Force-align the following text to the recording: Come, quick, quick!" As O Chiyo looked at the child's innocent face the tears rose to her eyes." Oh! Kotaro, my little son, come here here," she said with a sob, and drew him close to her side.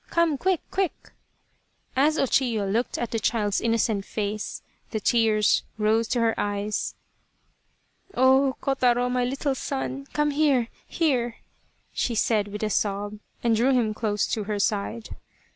Come, 0.09 0.35
quick, 0.35 0.61
quick!" 0.71 1.11
As 2.07 2.17
O 2.17 2.23
Chiyo 2.25 2.65
looked 2.65 2.97
at 2.97 3.11
the 3.11 3.19
child's 3.19 3.61
innocent 3.61 4.03
face 4.03 4.63
the 4.89 4.99
tears 4.99 5.61
rose 5.77 6.07
to 6.07 6.19
her 6.21 6.33
eyes." 6.39 6.95
Oh! 8.15 8.55
Kotaro, 8.63 9.11
my 9.11 9.23
little 9.23 9.53
son, 9.53 10.07
come 10.11 10.31
here 10.31 10.69
here," 10.87 11.35
she 11.93 12.15
said 12.15 12.47
with 12.47 12.63
a 12.63 12.69
sob, 12.71 13.19
and 13.43 13.55
drew 13.55 13.73
him 13.73 13.93
close 13.93 14.25
to 14.29 14.45
her 14.45 14.57
side. 14.57 15.09